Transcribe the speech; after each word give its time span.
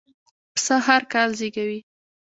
پسه 0.55 0.75
هرکال 0.87 1.29
زېږوي. 1.39 1.79